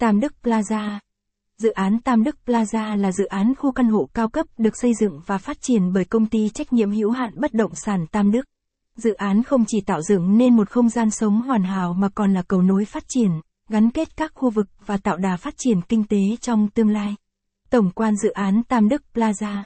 [0.00, 0.98] Tam Đức Plaza
[1.58, 4.94] Dự án Tam Đức Plaza là dự án khu căn hộ cao cấp được xây
[4.94, 8.30] dựng và phát triển bởi công ty trách nhiệm hữu hạn bất động sản Tam
[8.30, 8.40] Đức.
[8.96, 12.34] Dự án không chỉ tạo dựng nên một không gian sống hoàn hảo mà còn
[12.34, 13.30] là cầu nối phát triển,
[13.68, 17.14] gắn kết các khu vực và tạo đà phát triển kinh tế trong tương lai.
[17.70, 19.62] Tổng quan dự án Tam Đức Plaza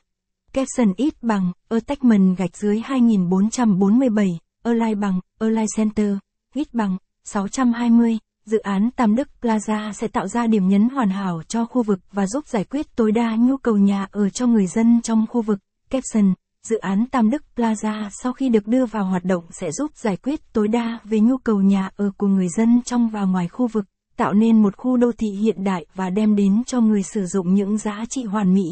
[0.52, 6.14] Capson ít bằng, Attachment gạch dưới 2447, Align bằng, Align Center,
[6.54, 8.18] ít bằng, 620.
[8.46, 11.98] Dự án Tam Đức Plaza sẽ tạo ra điểm nhấn hoàn hảo cho khu vực
[12.12, 15.42] và giúp giải quyết tối đa nhu cầu nhà ở cho người dân trong khu
[15.42, 15.58] vực.
[15.90, 19.90] Capson, dự án Tam Đức Plaza sau khi được đưa vào hoạt động sẽ giúp
[19.94, 23.48] giải quyết tối đa về nhu cầu nhà ở của người dân trong và ngoài
[23.48, 23.84] khu vực,
[24.16, 27.54] tạo nên một khu đô thị hiện đại và đem đến cho người sử dụng
[27.54, 28.64] những giá trị hoàn mỹ.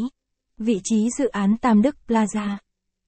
[0.59, 2.56] Vị trí dự án Tam Đức Plaza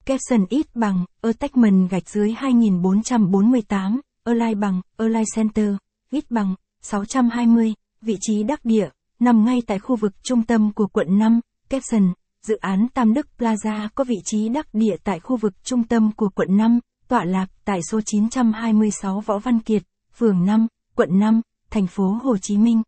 [0.06, 5.75] Capson ít bằng, Attachment gạch dưới 2448, Align bằng, Align Center,
[6.15, 8.89] ít bằng, 620, vị trí đắc địa,
[9.21, 12.13] nằm ngay tại khu vực trung tâm của quận 5, Capson.
[12.43, 16.11] Dự án Tam Đức Plaza có vị trí đắc địa tại khu vực trung tâm
[16.17, 19.83] của quận 5, tọa lạc tại số 926 Võ Văn Kiệt,
[20.17, 21.41] phường 5, quận 5,
[21.71, 22.83] thành phố Hồ Chí Minh.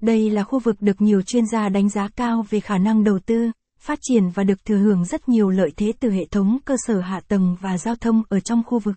[0.00, 3.18] Đây là khu vực được nhiều chuyên gia đánh giá cao về khả năng đầu
[3.26, 6.74] tư, phát triển và được thừa hưởng rất nhiều lợi thế từ hệ thống cơ
[6.86, 8.94] sở hạ tầng và giao thông ở trong khu vực.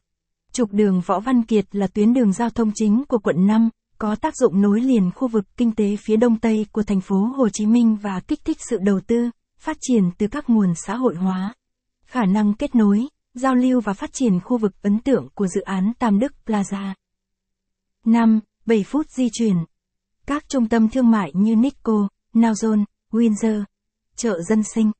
[0.54, 4.16] Trục đường Võ Văn Kiệt là tuyến đường giao thông chính của quận 5, có
[4.16, 7.50] tác dụng nối liền khu vực kinh tế phía đông tây của thành phố Hồ
[7.50, 11.16] Chí Minh và kích thích sự đầu tư, phát triển từ các nguồn xã hội
[11.16, 11.54] hóa.
[12.06, 15.62] Khả năng kết nối, giao lưu và phát triển khu vực ấn tượng của dự
[15.62, 16.94] án Tam Đức Plaza.
[18.06, 18.40] 5.
[18.66, 19.56] 7 phút di chuyển.
[20.26, 23.64] Các trung tâm thương mại như Nikko, Nauzon, Windsor,
[24.16, 24.92] chợ dân sinh.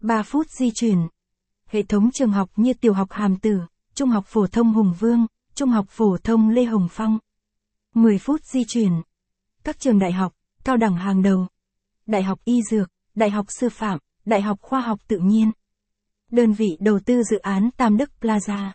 [0.00, 0.98] 3 phút di chuyển.
[1.66, 3.60] Hệ thống trường học như tiểu học Hàm Tử,
[3.98, 7.18] Trung học phổ thông Hùng Vương, Trung học phổ thông Lê Hồng Phong.
[7.94, 8.92] 10 phút di chuyển.
[9.64, 10.32] Các trường đại học,
[10.64, 11.46] cao đẳng hàng đầu.
[12.06, 15.50] Đại học Y Dược, Đại học Sư phạm, Đại học Khoa học Tự nhiên.
[16.30, 18.70] Đơn vị đầu tư dự án Tam Đức Plaza.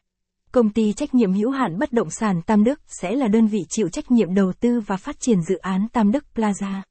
[0.51, 3.65] Công ty trách nhiệm hữu hạn bất động sản Tam Đức sẽ là đơn vị
[3.69, 6.81] chịu trách nhiệm đầu tư và phát triển dự án Tam Đức Plaza.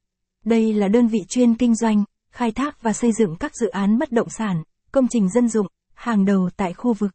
[0.45, 3.99] Đây là đơn vị chuyên kinh doanh, khai thác và xây dựng các dự án
[3.99, 7.11] bất động sản, công trình dân dụng, hàng đầu tại khu vực.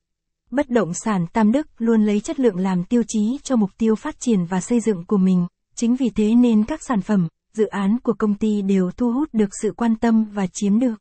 [0.51, 3.95] Bất động sản Tam Đức luôn lấy chất lượng làm tiêu chí cho mục tiêu
[3.95, 7.67] phát triển và xây dựng của mình, chính vì thế nên các sản phẩm, dự
[7.67, 10.95] án của công ty đều thu hút được sự quan tâm và chiếm được.